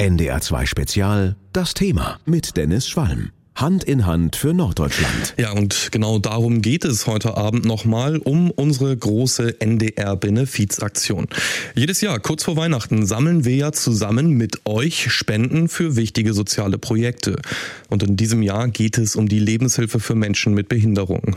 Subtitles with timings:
[0.00, 3.32] NDR 2 Spezial, das Thema mit Dennis Schwalm.
[3.56, 5.34] Hand in Hand für Norddeutschland.
[5.36, 11.26] Ja, und genau darum geht es heute Abend nochmal um unsere große NDR-Benefizaktion.
[11.74, 16.78] Jedes Jahr, kurz vor Weihnachten, sammeln wir ja zusammen mit euch Spenden für wichtige soziale
[16.78, 17.42] Projekte.
[17.88, 21.36] Und in diesem Jahr geht es um die Lebenshilfe für Menschen mit Behinderungen.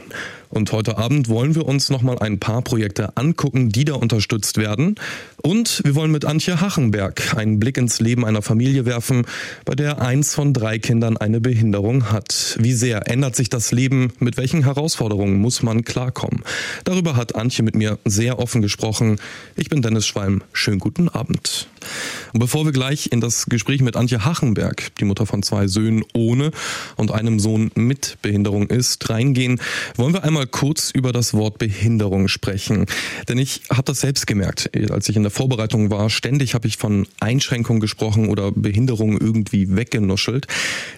[0.51, 4.95] Und heute Abend wollen wir uns nochmal ein paar Projekte angucken, die da unterstützt werden.
[5.41, 9.25] Und wir wollen mit Antje Hachenberg einen Blick ins Leben einer Familie werfen,
[9.65, 12.57] bei der eins von drei Kindern eine Behinderung hat.
[12.59, 14.11] Wie sehr ändert sich das Leben?
[14.19, 16.43] Mit welchen Herausforderungen muss man klarkommen?
[16.83, 19.19] Darüber hat Antje mit mir sehr offen gesprochen.
[19.55, 20.43] Ich bin Dennis Schwalm.
[20.51, 21.67] Schönen guten Abend.
[22.33, 26.03] Und bevor wir gleich in das Gespräch mit Antje Hachenberg, die Mutter von zwei Söhnen
[26.13, 26.51] ohne
[26.95, 29.61] und einem Sohn mit Behinderung ist, reingehen,
[29.97, 32.85] wollen wir einmal kurz über das Wort Behinderung sprechen.
[33.27, 36.09] Denn ich habe das selbst gemerkt, als ich in der Vorbereitung war.
[36.09, 40.47] Ständig habe ich von Einschränkung gesprochen oder Behinderung irgendwie weggenuschelt.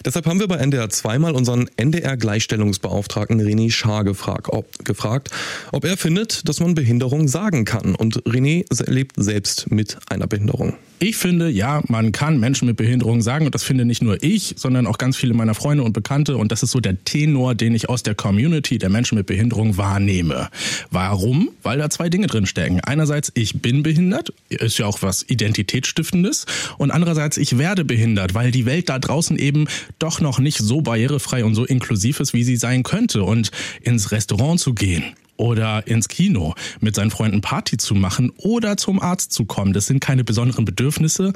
[0.04, 5.30] Deshalb haben wir bei NDR zweimal unseren NDR-Gleichstellungsbeauftragten René Schaar gefragt ob, gefragt,
[5.72, 7.94] ob er findet, dass man Behinderung sagen kann.
[7.94, 10.74] Und René lebt selbst mit einer Behinderung.
[11.00, 14.56] Ich finde, ja, man kann Menschen mit Behinderung sagen, und das finde nicht nur ich,
[14.58, 16.36] sondern auch ganz viele meiner Freunde und Bekannte.
[16.36, 19.78] Und das ist so der Tenor, den ich aus der Community der Menschen mit Behinderung
[19.78, 20.50] wahrnehme.
[20.90, 21.48] Warum?
[21.62, 22.80] Weil da zwei Dinge drin stecken.
[22.80, 26.44] Einerseits, ich bin behindert, ist ja auch was Identitätsstiftendes.
[26.76, 29.66] Und andererseits, ich werde behindert, weil die Welt da draußen eben
[29.98, 33.24] doch noch nicht so barrierefrei und so inklusiv ist, wie sie sein könnte.
[33.24, 35.04] Und ins Restaurant zu gehen,
[35.36, 39.72] oder ins Kino mit seinen Freunden Party zu machen oder zum Arzt zu kommen.
[39.72, 41.32] Das sind keine besonderen Bedürfnisse.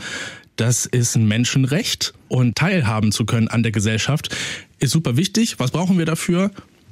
[0.57, 4.35] Das ist ein Menschenrecht und teilhaben zu können an der Gesellschaft
[4.79, 5.59] ist super wichtig.
[5.59, 6.51] Was brauchen wir dafür?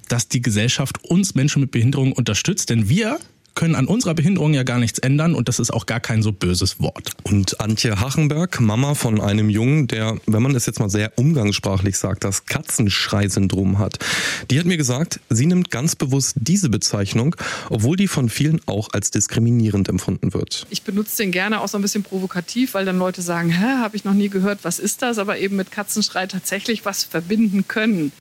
[0.09, 3.19] Dass die Gesellschaft uns Menschen mit Behinderung unterstützt, denn wir
[3.57, 6.31] können an unserer Behinderung ja gar nichts ändern und das ist auch gar kein so
[6.31, 7.11] böses Wort.
[7.25, 11.99] Und Antje Hachenberg, Mama von einem Jungen, der, wenn man es jetzt mal sehr umgangssprachlich
[11.99, 13.99] sagt, das Katzenschrei-Syndrom hat,
[14.51, 17.35] die hat mir gesagt, sie nimmt ganz bewusst diese Bezeichnung,
[17.71, 20.67] obwohl die von vielen auch als diskriminierend empfunden wird.
[20.71, 23.97] Ich benutze den gerne auch so ein bisschen provokativ, weil dann Leute sagen, hä, habe
[23.97, 25.19] ich noch nie gehört, was ist das?
[25.19, 28.13] Aber eben mit Katzenschrei tatsächlich was verbinden können.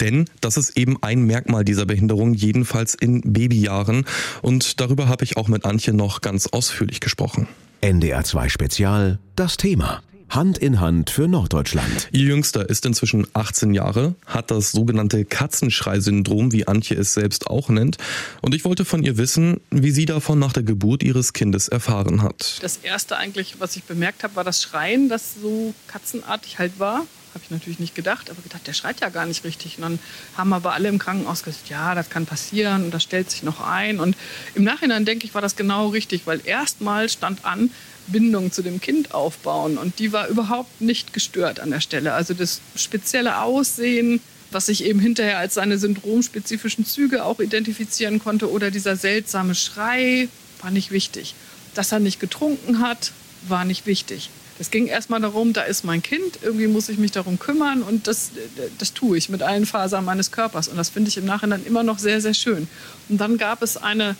[0.00, 4.04] Denn das ist eben ein Merkmal dieser Behinderung, jedenfalls in Babyjahren.
[4.42, 7.48] Und darüber habe ich auch mit Antje noch ganz ausführlich gesprochen.
[7.80, 10.02] NDR 2 Spezial, das Thema.
[10.30, 12.08] Hand in Hand für Norddeutschland.
[12.12, 17.70] Ihr Jüngster ist inzwischen 18 Jahre, hat das sogenannte Katzenschrei-Syndrom, wie Antje es selbst auch
[17.70, 17.96] nennt.
[18.42, 22.22] Und ich wollte von ihr wissen, wie sie davon nach der Geburt ihres Kindes erfahren
[22.22, 22.58] hat.
[22.62, 27.06] Das erste eigentlich, was ich bemerkt habe, war das Schreien, das so katzenartig halt war.
[27.38, 29.76] Habe ich natürlich nicht gedacht, aber gedacht, der schreit ja gar nicht richtig.
[29.76, 29.98] Und dann
[30.36, 33.60] haben aber alle im Krankenhaus gesagt, ja, das kann passieren und das stellt sich noch
[33.60, 34.00] ein.
[34.00, 34.16] Und
[34.56, 37.70] im Nachhinein denke ich, war das genau richtig, weil erstmal stand an,
[38.08, 39.78] Bindung zu dem Kind aufbauen.
[39.78, 42.12] Und die war überhaupt nicht gestört an der Stelle.
[42.14, 44.20] Also das spezielle Aussehen,
[44.50, 50.28] was sich eben hinterher als seine syndromspezifischen Züge auch identifizieren konnte, oder dieser seltsame Schrei,
[50.60, 51.36] war nicht wichtig.
[51.74, 53.12] Dass er nicht getrunken hat,
[53.46, 54.30] war nicht wichtig.
[54.58, 58.08] Es ging erstmal darum, da ist mein Kind, irgendwie muss ich mich darum kümmern und
[58.08, 58.30] das,
[58.78, 60.68] das tue ich mit allen Fasern meines Körpers.
[60.68, 62.66] Und das finde ich im Nachhinein immer noch sehr, sehr schön.
[63.08, 64.16] Und dann gab es eine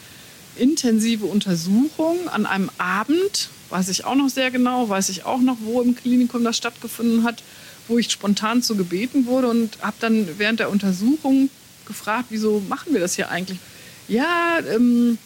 [0.56, 5.56] intensive Untersuchung an einem Abend, weiß ich auch noch sehr genau, weiß ich auch noch,
[5.60, 7.42] wo im Klinikum das stattgefunden hat,
[7.88, 11.50] wo ich spontan zu gebeten wurde und habe dann während der Untersuchung
[11.86, 13.58] gefragt, wieso machen wir das hier eigentlich?
[14.06, 15.18] Ja, ähm,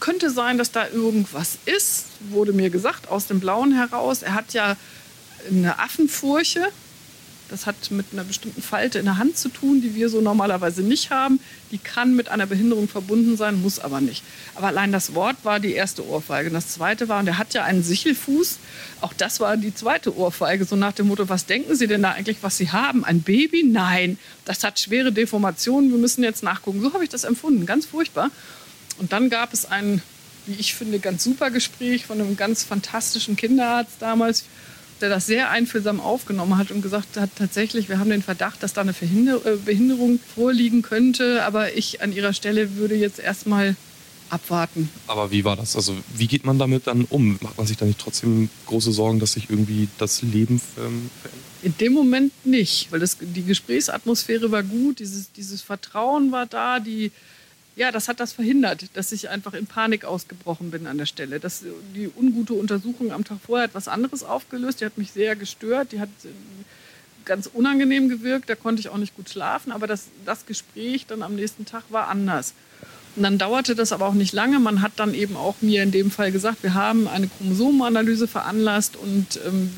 [0.00, 4.22] könnte sein, dass da irgendwas ist, wurde mir gesagt, aus dem Blauen heraus.
[4.22, 4.76] Er hat ja
[5.50, 6.68] eine Affenfurche.
[7.48, 10.82] Das hat mit einer bestimmten Falte in der Hand zu tun, die wir so normalerweise
[10.82, 11.38] nicht haben.
[11.70, 14.24] Die kann mit einer Behinderung verbunden sein, muss aber nicht.
[14.56, 16.48] Aber allein das Wort war die erste Ohrfeige.
[16.48, 18.58] Und das zweite war, und er hat ja einen Sichelfuß.
[19.00, 20.64] Auch das war die zweite Ohrfeige.
[20.64, 23.04] So nach dem Motto, was denken Sie denn da eigentlich, was Sie haben?
[23.04, 23.62] Ein Baby?
[23.62, 25.92] Nein, das hat schwere Deformationen.
[25.92, 26.82] Wir müssen jetzt nachgucken.
[26.82, 27.64] So habe ich das empfunden.
[27.64, 28.32] Ganz furchtbar.
[28.98, 30.02] Und dann gab es ein,
[30.46, 34.44] wie ich finde, ganz super Gespräch von einem ganz fantastischen Kinderarzt damals,
[35.00, 38.72] der das sehr einfühlsam aufgenommen hat und gesagt hat, tatsächlich, wir haben den Verdacht, dass
[38.72, 43.76] da eine äh, Behinderung vorliegen könnte, aber ich an ihrer Stelle würde jetzt erstmal
[44.30, 44.88] abwarten.
[45.06, 45.76] Aber wie war das?
[45.76, 47.38] Also wie geht man damit dann um?
[47.40, 51.10] Macht man sich da nicht trotzdem große Sorgen, dass sich irgendwie das Leben verändert?
[51.62, 56.80] In dem Moment nicht, weil das, die Gesprächsatmosphäre war gut, dieses, dieses Vertrauen war da,
[56.80, 57.12] die,
[57.76, 61.38] ja, das hat das verhindert, dass ich einfach in Panik ausgebrochen bin an der Stelle.
[61.38, 61.62] Das,
[61.94, 64.80] die ungute Untersuchung am Tag vorher hat was anderes aufgelöst.
[64.80, 65.92] Die hat mich sehr gestört.
[65.92, 66.28] Die hat äh,
[67.26, 68.48] ganz unangenehm gewirkt.
[68.48, 69.72] Da konnte ich auch nicht gut schlafen.
[69.72, 72.54] Aber das, das Gespräch dann am nächsten Tag war anders.
[73.14, 74.58] Und dann dauerte das aber auch nicht lange.
[74.58, 78.96] Man hat dann eben auch mir in dem Fall gesagt, wir haben eine Chromosomenanalyse veranlasst
[78.96, 79.70] und ähm,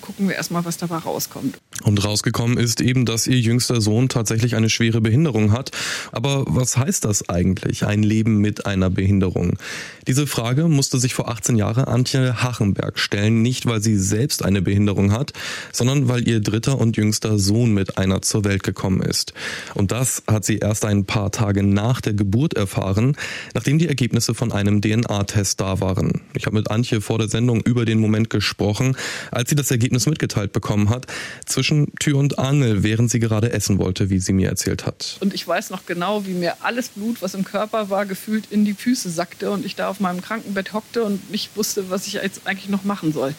[0.00, 1.58] gucken wir erstmal, was dabei rauskommt.
[1.82, 5.70] Und rausgekommen ist eben, dass ihr jüngster Sohn tatsächlich eine schwere Behinderung hat.
[6.12, 9.58] Aber was heißt das eigentlich, ein Leben mit einer Behinderung?
[10.06, 14.60] Diese Frage musste sich vor 18 Jahren Antje Hachenberg stellen, nicht weil sie selbst eine
[14.60, 15.32] Behinderung hat,
[15.72, 19.32] sondern weil ihr dritter und jüngster Sohn mit einer zur Welt gekommen ist.
[19.74, 23.16] Und das hat sie erst ein paar Tage nach der Geburt erfahren,
[23.54, 26.22] nachdem die Ergebnisse von einem DNA-Test da waren.
[26.34, 28.96] Ich habe mit Antje vor der Sendung über den Moment gesprochen,
[29.30, 31.06] als sie das Ergebnis mitgeteilt bekommen hat.
[31.46, 35.16] Zwischen zwischen Tür und Angel, während sie gerade essen wollte, wie sie mir erzählt hat.
[35.20, 38.64] Und ich weiß noch genau, wie mir alles Blut, was im Körper war, gefühlt in
[38.64, 42.14] die Füße sackte und ich da auf meinem Krankenbett hockte und nicht wusste, was ich
[42.14, 43.34] jetzt eigentlich noch machen soll.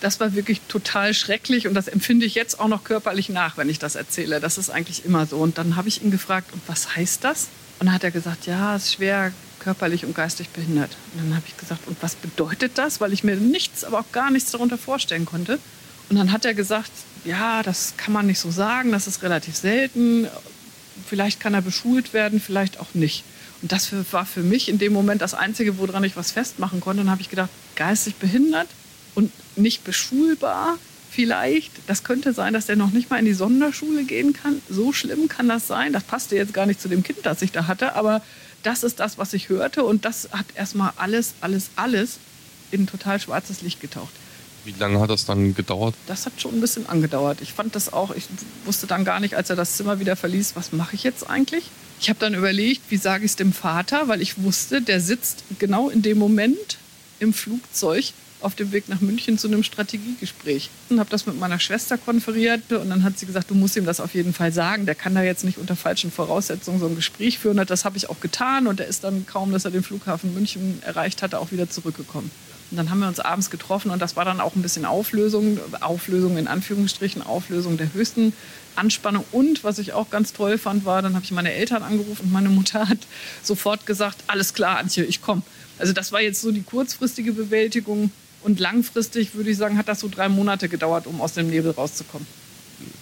[0.00, 3.68] Das war wirklich total schrecklich und das empfinde ich jetzt auch noch körperlich nach, wenn
[3.68, 4.40] ich das erzähle.
[4.40, 5.38] Das ist eigentlich immer so.
[5.38, 7.48] Und dann habe ich ihn gefragt, und was heißt das?
[7.80, 10.96] Und dann hat er gesagt, ja, es ist schwer körperlich und geistig behindert.
[11.12, 13.00] Und dann habe ich gesagt, und was bedeutet das?
[13.00, 15.58] Weil ich mir nichts, aber auch gar nichts darunter vorstellen konnte.
[16.08, 16.90] Und dann hat er gesagt,
[17.24, 20.28] ja, das kann man nicht so sagen, das ist relativ selten.
[21.08, 23.24] Vielleicht kann er beschult werden, vielleicht auch nicht.
[23.62, 27.00] Und das war für mich in dem Moment das Einzige, woran ich was festmachen konnte.
[27.00, 28.68] Und dann habe ich gedacht, geistig behindert
[29.14, 30.78] und nicht beschulbar
[31.10, 31.72] vielleicht.
[31.86, 34.60] Das könnte sein, dass der noch nicht mal in die Sonderschule gehen kann.
[34.68, 35.92] So schlimm kann das sein.
[35.92, 37.94] Das passte jetzt gar nicht zu dem Kind, das ich da hatte.
[37.94, 38.20] Aber
[38.62, 39.84] das ist das, was ich hörte.
[39.84, 42.18] Und das hat erstmal alles, alles, alles
[42.70, 44.12] in total schwarzes Licht getaucht.
[44.64, 45.94] Wie lange hat das dann gedauert?
[46.06, 47.40] Das hat schon ein bisschen angedauert.
[47.42, 48.24] Ich fand das auch, ich
[48.64, 51.64] wusste dann gar nicht, als er das Zimmer wieder verließ, was mache ich jetzt eigentlich?
[52.00, 55.44] Ich habe dann überlegt, wie sage ich es dem Vater, weil ich wusste, der sitzt
[55.58, 56.78] genau in dem Moment
[57.20, 60.68] im Flugzeug auf dem Weg nach München zu einem Strategiegespräch.
[60.90, 63.86] Und habe das mit meiner Schwester konferiert und dann hat sie gesagt, du musst ihm
[63.86, 64.86] das auf jeden Fall sagen.
[64.86, 67.58] Der kann da jetzt nicht unter falschen Voraussetzungen so ein Gespräch führen.
[67.58, 70.34] Und das habe ich auch getan und er ist dann kaum, dass er den Flughafen
[70.34, 72.30] München erreicht hatte, auch wieder zurückgekommen.
[72.74, 75.60] Und dann haben wir uns abends getroffen und das war dann auch ein bisschen Auflösung,
[75.80, 78.32] Auflösung in Anführungsstrichen, Auflösung der höchsten
[78.74, 79.24] Anspannung.
[79.30, 82.32] Und was ich auch ganz toll fand, war, dann habe ich meine Eltern angerufen und
[82.32, 82.98] meine Mutter hat
[83.44, 85.42] sofort gesagt, alles klar, Antje, ich komme.
[85.78, 88.10] Also das war jetzt so die kurzfristige Bewältigung.
[88.42, 91.70] Und langfristig würde ich sagen, hat das so drei Monate gedauert, um aus dem Nebel
[91.70, 92.26] rauszukommen.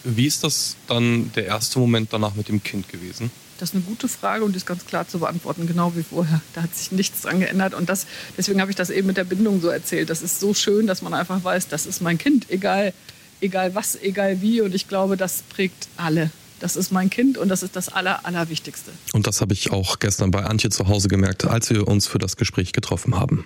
[0.05, 3.31] Wie ist das dann der erste Moment danach mit dem Kind gewesen?
[3.63, 6.41] Das ist eine gute Frage und die ist ganz klar zu beantworten, genau wie vorher.
[6.53, 7.75] Da hat sich nichts dran geändert.
[7.75, 10.11] Und das, deswegen habe ich das eben mit der Bindung so erzählt.
[10.11, 12.93] Das ist so schön, dass man einfach weiß, das ist mein Kind, egal,
[13.41, 14.63] egal was, egal wie.
[14.63, 16.33] Und ich glaube, das prägt alle.
[16.59, 18.91] Das ist mein Kind und das ist das Aller, Allerwichtigste.
[19.13, 22.19] Und das habe ich auch gestern bei Antje zu Hause gemerkt, als wir uns für
[22.19, 23.45] das Gespräch getroffen haben.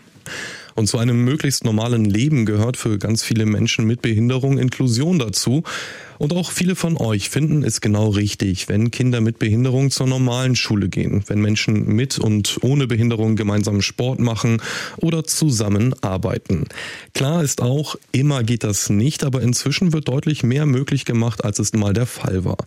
[0.77, 5.65] Und zu einem möglichst normalen Leben gehört für ganz viele Menschen mit Behinderung Inklusion dazu.
[6.19, 10.57] Und auch viele von euch finden es genau richtig, wenn Kinder mit Behinderung zur normalen
[10.57, 14.63] Schule gehen, wenn Menschen mit und ohne Behinderung gemeinsam Sport machen
[14.97, 16.65] oder zusammen arbeiten.
[17.15, 21.59] Klar ist auch, immer geht das nicht, aber inzwischen wird deutlich mehr möglich gemacht, als
[21.59, 22.59] es mal der Fall war.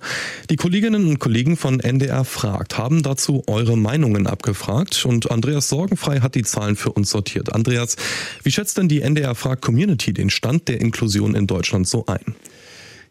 [0.50, 6.20] Die Kolleginnen und Kollegen von NDR Fragt haben dazu eure Meinungen abgefragt und Andreas Sorgenfrei
[6.20, 7.54] hat die Zahlen für uns sortiert.
[7.54, 7.96] Andreas,
[8.44, 12.36] wie schätzt denn die NDR Frag Community den Stand der Inklusion in Deutschland so ein?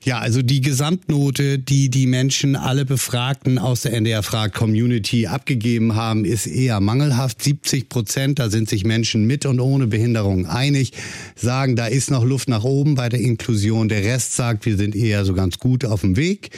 [0.04, 5.96] Ja, also die Gesamtnote, die die Menschen, alle Befragten aus der NDR Frag Community abgegeben
[5.96, 7.42] haben, ist eher mangelhaft.
[7.42, 10.92] 70 Prozent, da sind sich Menschen mit und ohne Behinderung einig,
[11.34, 13.88] sagen, da ist noch Luft nach oben bei der Inklusion.
[13.88, 16.50] Der Rest sagt, wir sind eher so ganz gut auf dem Weg.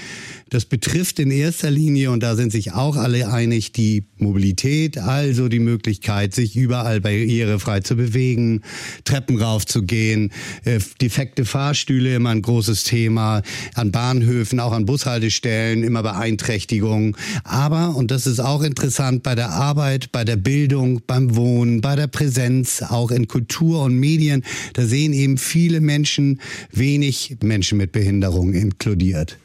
[0.51, 5.49] Das betrifft in erster Linie, und da sind sich auch alle einig, die Mobilität, also
[5.49, 8.63] die Möglichkeit, sich überall barrierefrei zu bewegen,
[9.05, 10.33] Treppen raufzugehen,
[10.65, 13.30] äh, defekte Fahrstühle immer ein großes Thema,
[13.75, 17.17] an Bahnhöfen, auch an Bushaltestellen immer Beeinträchtigungen.
[17.45, 21.97] Aber, und das ist auch interessant, bei der Arbeit, bei der Bildung, beim Wohnen, bei
[21.97, 24.43] der Präsenz, auch in Kultur und Medien,
[24.75, 26.41] da sehen eben viele Menschen
[26.73, 29.39] wenig Menschen mit Behinderung inkludiert.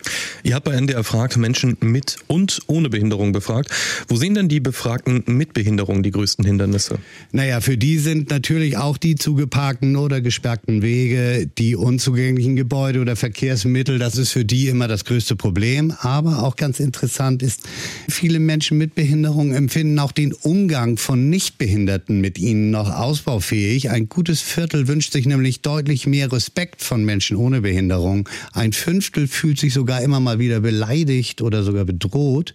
[0.44, 3.70] Ihr habt bei NDR erfragt, Menschen mit und ohne Behinderung befragt.
[4.08, 6.98] Wo sehen denn die Befragten mit Behinderung die größten Hindernisse?
[7.32, 13.16] Naja, für die sind natürlich auch die zugeparkten oder gesperrten Wege, die unzugänglichen Gebäude oder
[13.16, 15.94] Verkehrsmittel, das ist für die immer das größte Problem.
[16.00, 17.62] Aber auch ganz interessant ist,
[18.10, 23.90] viele Menschen mit Behinderung empfinden auch den Umgang von Nichtbehinderten mit ihnen noch ausbaufähig.
[23.90, 28.30] Ein gutes Viertel wünscht sich nämlich deutlich mehr Respekt von Menschen ohne Behinderung.
[28.54, 32.54] Ein Fünftel fühlt sich sogar immer mal wieder beleidigt oder sogar bedroht.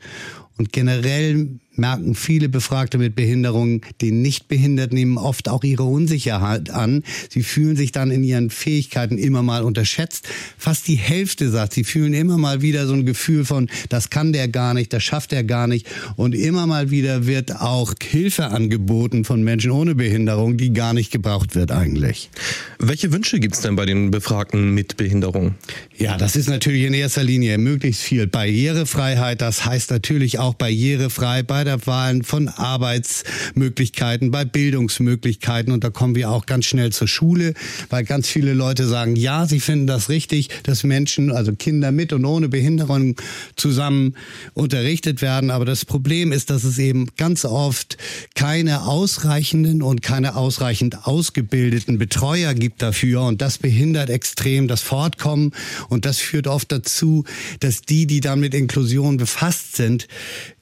[0.57, 7.03] Und generell merken viele Befragte mit Behinderungen, den Nichtbehinderten nehmen oft auch ihre Unsicherheit an.
[7.29, 10.29] Sie fühlen sich dann in ihren Fähigkeiten immer mal unterschätzt.
[10.59, 14.33] Fast die Hälfte sagt, sie fühlen immer mal wieder so ein Gefühl von, das kann
[14.33, 15.87] der gar nicht, das schafft er gar nicht.
[16.17, 21.11] Und immer mal wieder wird auch Hilfe angeboten von Menschen ohne Behinderung, die gar nicht
[21.11, 22.31] gebraucht wird eigentlich.
[22.79, 25.55] Welche Wünsche gibt es denn bei den Befragten mit Behinderung?
[25.97, 29.41] Ja, das ist natürlich in erster Linie möglichst viel Barrierefreiheit.
[29.41, 35.73] Das heißt natürlich auch barrierefrei bei der Wahl von Arbeitsmöglichkeiten, bei Bildungsmöglichkeiten.
[35.73, 37.55] Und da kommen wir auch ganz schnell zur Schule,
[37.89, 42.13] weil ganz viele Leute sagen, ja, sie finden das richtig, dass Menschen, also Kinder mit
[42.13, 43.17] und ohne Behinderung
[43.57, 44.15] zusammen
[44.55, 45.51] unterrichtet werden.
[45.51, 47.97] Aber das Problem ist, dass es eben ganz oft
[48.35, 53.23] keine ausreichenden und keine ausreichend ausgebildeten Betreuer gibt dafür.
[53.23, 55.53] Und das behindert extrem das Fortkommen.
[55.89, 57.25] Und das führt oft dazu,
[57.61, 60.09] dass die, die dann mit Inklusion befasst sind,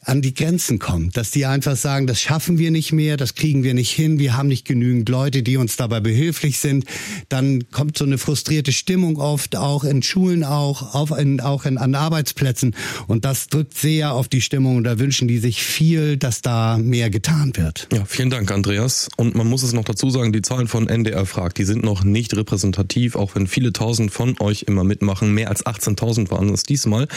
[0.05, 3.63] an die Grenzen kommen, dass die einfach sagen, das schaffen wir nicht mehr, das kriegen
[3.63, 6.85] wir nicht hin, wir haben nicht genügend Leute, die uns dabei behilflich sind.
[7.29, 11.79] Dann kommt so eine frustrierte Stimmung oft, auch in Schulen auch, auf in, auch in,
[11.79, 12.75] an Arbeitsplätzen.
[13.07, 16.79] Und das drückt sehr auf die Stimmung und da wünschen die sich viel, dass da
[16.79, 17.89] mehr getan wird.
[17.93, 19.09] Ja, vielen Dank, Andreas.
[19.17, 22.05] Und man muss es noch dazu sagen, die Zahlen von NDR fragt, die sind noch
[22.05, 25.35] nicht repräsentativ, auch wenn viele tausend von euch immer mitmachen.
[25.35, 27.09] Mehr als 18.000 waren es diesmal.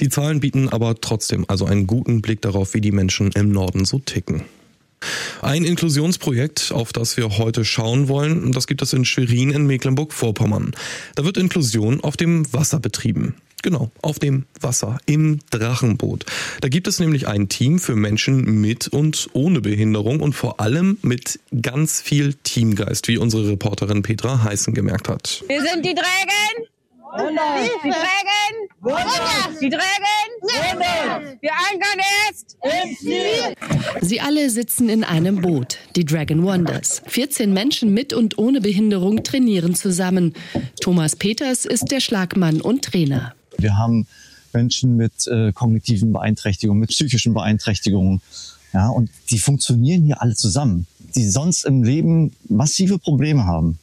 [0.00, 3.52] Die Zahlen bieten aber trotzdem also einen guten Blick Blick darauf, wie die Menschen im
[3.52, 4.42] Norden so ticken.
[5.40, 10.72] Ein Inklusionsprojekt, auf das wir heute schauen wollen, das gibt es in Schwerin in Mecklenburg-Vorpommern.
[11.14, 13.36] Da wird Inklusion auf dem Wasser betrieben.
[13.62, 16.26] Genau, auf dem Wasser, im Drachenboot.
[16.60, 20.98] Da gibt es nämlich ein Team für Menschen mit und ohne Behinderung und vor allem
[21.00, 25.44] mit ganz viel Teamgeist, wie unsere Reporterin Petra Heißen gemerkt hat.
[25.48, 25.94] Wir sind die
[27.10, 27.36] Dragon
[27.84, 29.60] die Trägen?
[29.60, 31.38] Die Trägen?
[31.40, 32.56] Wir ankern erst
[34.00, 37.02] Sie alle sitzen in einem Boot, die Dragon Wonders.
[37.06, 40.34] 14 Menschen mit und ohne Behinderung trainieren zusammen.
[40.80, 43.34] Thomas Peters ist der Schlagmann und Trainer.
[43.56, 44.06] Wir haben
[44.52, 48.20] Menschen mit äh, kognitiven Beeinträchtigungen, mit psychischen Beeinträchtigungen.
[48.72, 53.78] Ja, und die funktionieren hier alle zusammen, die sonst im Leben massive Probleme haben.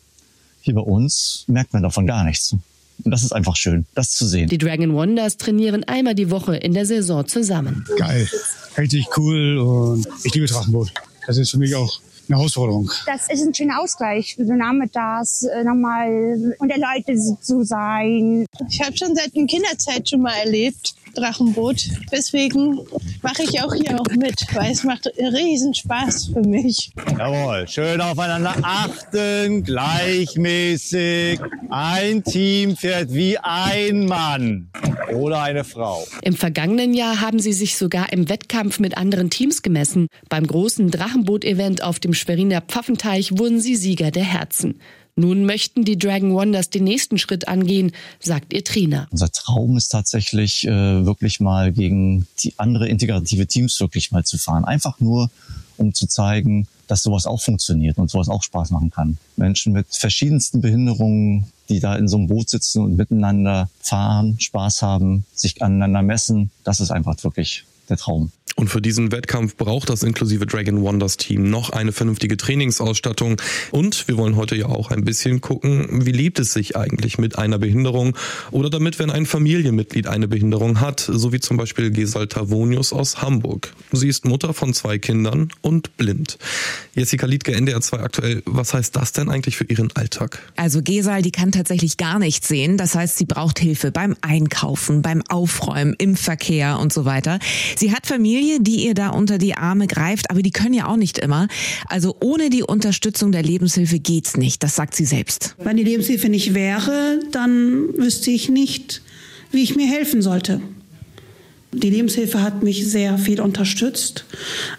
[0.61, 2.55] Hier bei uns merkt man davon gar nichts.
[3.03, 4.49] Und das ist einfach schön, das zu sehen.
[4.49, 7.85] Die Dragon Wonders trainieren einmal die Woche in der Saison zusammen.
[7.97, 8.27] Geil,
[8.77, 10.91] richtig cool und ich liebe Drachenboot.
[11.27, 11.99] Das ist für mich auch
[12.29, 12.91] eine Herausforderung.
[13.05, 18.45] Das ist ein schöner Ausgleich, so nachmittags äh, nochmal unter Leute zu sein.
[18.69, 21.87] Ich habe schon seit der Kinderzeit schon mal erlebt, Drachenboot.
[22.11, 22.79] Deswegen
[23.21, 26.91] mache ich auch hier auch mit, weil es macht riesen Spaß für mich.
[27.17, 31.39] Jawohl, schön aufeinander achten, gleichmäßig.
[31.69, 34.69] Ein Team fährt wie ein Mann
[35.13, 36.05] oder eine Frau.
[36.21, 40.07] Im vergangenen Jahr haben sie sich sogar im Wettkampf mit anderen Teams gemessen.
[40.29, 44.79] Beim großen Drachenboot-Event auf dem Schweriner Pfaffenteich wurden sie Sieger der Herzen.
[45.17, 49.07] Nun möchten die Dragon Wonders den nächsten Schritt angehen, sagt ihr Trainer.
[49.11, 54.37] Unser Traum ist tatsächlich äh, wirklich mal gegen die andere integrative Teams wirklich mal zu
[54.37, 54.65] fahren.
[54.65, 55.29] Einfach nur,
[55.77, 59.17] um zu zeigen, dass sowas auch funktioniert und sowas auch Spaß machen kann.
[59.35, 64.81] Menschen mit verschiedensten Behinderungen, die da in so einem Boot sitzen und miteinander fahren, Spaß
[64.81, 68.31] haben, sich aneinander messen, das ist einfach wirklich der Traum.
[68.57, 73.41] Und für diesen Wettkampf braucht das inklusive Dragon Wonders Team noch eine vernünftige Trainingsausstattung.
[73.71, 77.37] Und wir wollen heute ja auch ein bisschen gucken, wie lebt es sich eigentlich mit
[77.37, 78.15] einer Behinderung
[78.51, 83.21] oder damit, wenn ein Familienmitglied eine Behinderung hat, so wie zum Beispiel Gesal Tavonius aus
[83.21, 83.73] Hamburg.
[83.91, 86.37] Sie ist Mutter von zwei Kindern und blind.
[86.95, 90.39] Jessica Liedke, NDR 2 aktuell, was heißt das denn eigentlich für ihren Alltag?
[90.55, 92.77] Also Gesal, die kann tatsächlich gar nichts sehen.
[92.77, 97.39] Das heißt, sie braucht Hilfe beim Einkaufen, beim Aufräumen, im Verkehr und so weiter.
[97.77, 100.97] Sie hat Familie die ihr da unter die Arme greift, aber die können ja auch
[100.97, 101.47] nicht immer.
[101.87, 105.55] Also ohne die Unterstützung der Lebenshilfe geht's nicht, das sagt sie selbst.
[105.57, 109.01] Wenn die Lebenshilfe nicht wäre, dann wüsste ich nicht,
[109.51, 110.61] wie ich mir helfen sollte.
[111.71, 114.25] Die Lebenshilfe hat mich sehr viel unterstützt,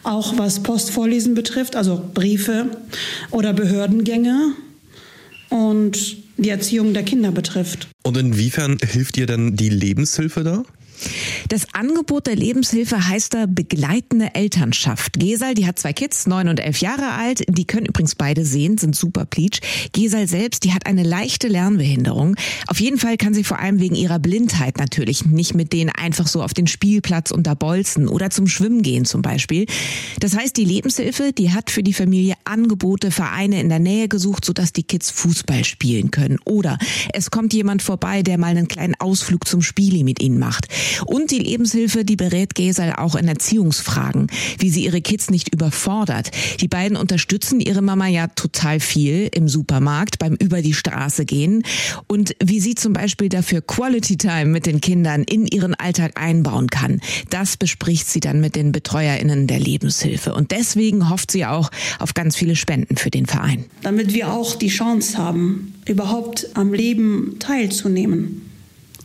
[0.03, 2.71] auch was Postvorlesen betrifft, also Briefe
[3.31, 4.55] oder Behördengänge
[5.51, 7.89] und die Erziehung der Kinder betrifft.
[8.03, 10.65] Und inwiefern hilft dir denn die Lebenshilfe da?
[11.49, 15.19] Das Angebot der Lebenshilfe heißt da begleitende Elternschaft.
[15.19, 17.45] Gesal, die hat zwei Kids, neun und elf Jahre alt.
[17.49, 19.61] Die können übrigens beide sehen, sind super pleatsch.
[19.93, 22.37] Gesal selbst, die hat eine leichte Lernbehinderung.
[22.67, 26.27] Auf jeden Fall kann sie vor allem wegen ihrer Blindheit natürlich nicht mit denen einfach
[26.27, 29.67] so auf den Spielplatz unter Bolzen oder zum Schwimmen gehen zum Beispiel.
[30.21, 34.45] Das heißt, die Lebenshilfe, die hat für die Familie Angebote, Vereine in der Nähe gesucht,
[34.45, 36.39] sodass die Kids Fußball spielen können.
[36.45, 36.79] Oder
[37.13, 40.69] es kommt jemand vorbei, der mal einen kleinen Ausflug zum Spieli mit ihnen macht.
[41.07, 44.29] Und die Lebenshilfe, die berät Gesal auch in Erziehungsfragen,
[44.59, 46.31] wie sie ihre Kids nicht überfordert.
[46.61, 51.65] Die beiden unterstützen ihre Mama ja total viel im Supermarkt beim über die Straße gehen
[52.07, 56.69] und wie sie zum Beispiel dafür Quality Time mit den Kindern in ihren Alltag einbauen
[56.69, 57.01] kann.
[57.31, 60.35] Das bespricht sie dann mit den BetreuerInnen der Lebenshilfe.
[60.35, 63.65] Und deswegen hofft sie auch auf ganz viele Spenden für den Verein.
[63.83, 68.46] Damit wir auch die Chance haben, überhaupt am Leben teilzunehmen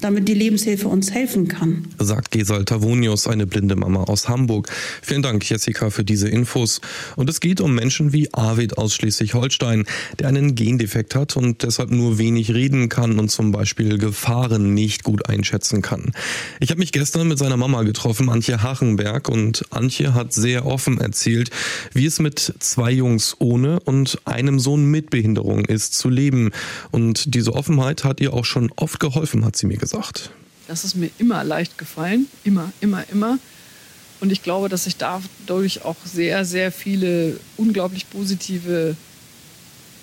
[0.02, 1.86] damit die Lebenshilfe uns helfen kann.
[2.00, 4.70] Sagt Gesal Tavonius, eine blinde Mama aus Hamburg.
[5.02, 6.82] Vielen Dank, Jessica, für diese Infos.
[7.16, 9.86] Und es geht um Menschen wie Arvid aus Schleswig-Holstein,
[10.20, 15.04] der einen Gendefekt hat und deshalb nur wenig reden kann und zum Beispiel Gefahren nicht
[15.04, 16.12] gut einschätzen kann.
[16.60, 21.00] Ich habe mich gestern mit seiner Mama getroffen, Antje Hachenberg, und Antje hat sehr offen
[21.00, 21.52] erzählt,
[21.94, 26.52] wie es mit zwei Jungs ohne und einem Sohn mit Behinderung ist zu leben.
[26.90, 30.30] Und diese Offenheit hat ihr auch schon oft geholfen, hat sie mir gesagt gesagt?
[30.68, 32.28] Das ist mir immer leicht gefallen.
[32.44, 33.38] Immer, immer, immer.
[34.20, 38.96] Und ich glaube, dass ich dadurch auch sehr, sehr viele unglaublich positive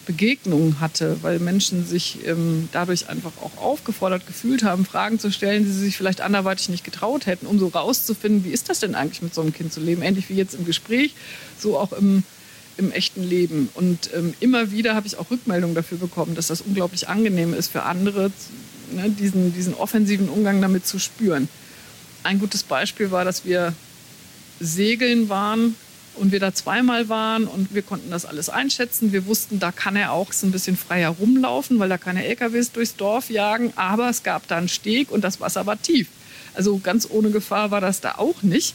[0.06, 5.64] Begegnungen hatte, weil Menschen sich ähm, dadurch einfach auch aufgefordert gefühlt haben, Fragen zu stellen,
[5.64, 8.94] die sie sich vielleicht anderweitig nicht getraut hätten, um so rauszufinden, wie ist das denn
[8.94, 10.02] eigentlich mit so einem Kind zu leben?
[10.02, 11.14] Ähnlich wie jetzt im Gespräch,
[11.58, 12.24] so auch im,
[12.78, 13.68] im echten Leben.
[13.74, 17.68] Und ähm, immer wieder habe ich auch Rückmeldungen dafür bekommen, dass das unglaublich angenehm ist
[17.68, 18.32] für andere,
[18.92, 21.48] ne, diesen, diesen offensiven Umgang damit zu spüren.
[22.22, 23.74] Ein gutes Beispiel war, dass wir
[24.60, 25.76] segeln waren
[26.16, 29.12] und wir da zweimal waren und wir konnten das alles einschätzen.
[29.12, 32.72] Wir wussten, da kann er auch so ein bisschen freier rumlaufen, weil da keine LKWs
[32.72, 33.72] durchs Dorf jagen.
[33.76, 36.08] Aber es gab da einen Steg und das Wasser war tief.
[36.54, 38.74] Also ganz ohne Gefahr war das da auch nicht.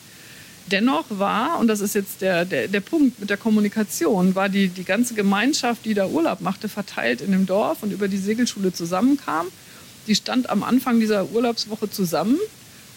[0.71, 4.69] Dennoch war, und das ist jetzt der, der, der Punkt mit der Kommunikation, war die,
[4.69, 8.71] die ganze Gemeinschaft, die da Urlaub machte, verteilt in dem Dorf und über die Segelschule
[8.71, 9.47] zusammenkam
[10.07, 12.39] die stand am Anfang dieser Urlaubswoche zusammen.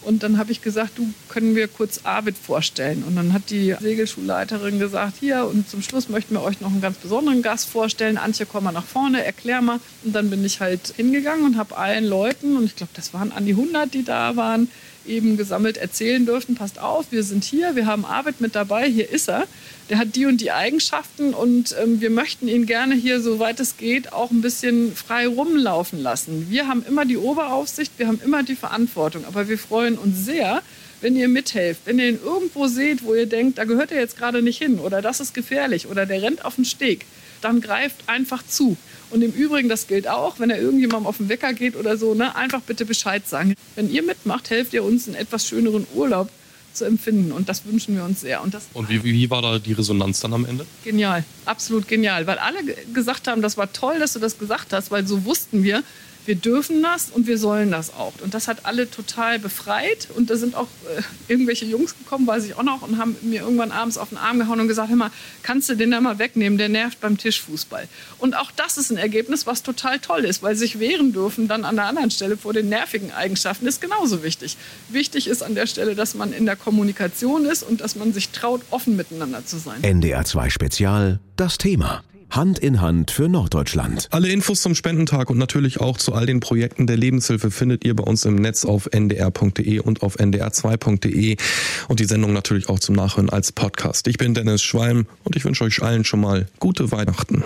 [0.03, 3.03] Und dann habe ich gesagt, du können wir kurz Arvid vorstellen.
[3.03, 6.81] Und dann hat die Segelschulleiterin gesagt, hier und zum Schluss möchten wir euch noch einen
[6.81, 8.17] ganz besonderen Gast vorstellen.
[8.17, 9.81] Antje, komm mal nach vorne, erklär mal.
[10.05, 13.33] Und dann bin ich halt hingegangen und habe allen Leuten, und ich glaube, das waren
[13.33, 14.69] an die 100, die da waren,
[15.09, 19.09] eben gesammelt erzählen dürften, passt auf, wir sind hier, wir haben Arvid mit dabei, hier
[19.11, 19.45] ist er.
[19.89, 23.77] Der hat die und die Eigenschaften und ähm, wir möchten ihn gerne hier, soweit es
[23.77, 26.49] geht, auch ein bisschen frei rumlaufen lassen.
[26.51, 30.63] Wir haben immer die Oberaufsicht, wir haben immer die Verantwortung, aber wir freuen uns sehr,
[31.01, 34.17] wenn ihr mithelft, wenn ihr ihn irgendwo seht, wo ihr denkt, da gehört er jetzt
[34.17, 37.07] gerade nicht hin oder das ist gefährlich oder der rennt auf den Steg,
[37.41, 38.77] dann greift einfach zu.
[39.11, 42.15] Und im Übrigen, das gilt auch, wenn er irgendjemandem auf den Wecker geht oder so,
[42.15, 43.55] ne, einfach bitte Bescheid sagen.
[43.75, 46.29] Wenn ihr mitmacht, helft ihr uns, einen etwas schöneren Urlaub
[46.73, 47.33] zu empfinden.
[47.33, 48.43] Und das wünschen wir uns sehr.
[48.43, 50.67] Und, das und wie, wie war da die Resonanz dann am Ende?
[50.85, 52.27] Genial, absolut genial.
[52.27, 52.59] Weil alle
[52.93, 55.83] gesagt haben, das war toll, dass du das gesagt hast, weil so wussten wir,
[56.27, 58.13] wir dürfen das und wir sollen das auch.
[58.23, 60.09] Und das hat alle total befreit.
[60.15, 63.43] Und da sind auch äh, irgendwelche Jungs gekommen, weiß ich auch noch, und haben mir
[63.43, 65.11] irgendwann abends auf den Arm gehauen und gesagt, hör mal,
[65.43, 67.89] kannst du den da mal wegnehmen, der nervt beim Tischfußball.
[68.19, 71.65] Und auch das ist ein Ergebnis, was total toll ist, weil sich wehren dürfen dann
[71.65, 74.57] an der anderen Stelle vor den nervigen Eigenschaften ist genauso wichtig.
[74.89, 78.31] Wichtig ist an der Stelle, dass man in der Kommunikation ist und dass man sich
[78.31, 79.83] traut, offen miteinander zu sein.
[79.83, 82.03] NDR 2 Spezial, das Thema.
[82.31, 84.09] Hand in Hand für Norddeutschland.
[84.11, 87.95] Alle Infos zum Spendentag und natürlich auch zu all den Projekten der Lebenshilfe findet ihr
[87.95, 91.37] bei uns im Netz auf ndr.de und auf ndr2.de
[91.89, 94.07] und die Sendung natürlich auch zum Nachhören als Podcast.
[94.09, 97.45] Ich bin Dennis Schwalm und ich wünsche euch allen schon mal gute Weihnachten.